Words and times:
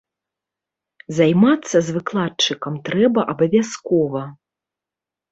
Займацца 1.17 1.77
з 1.89 1.93
выкладчыкам 1.97 2.79
трэба 2.87 3.21
абавязкова. 3.35 4.23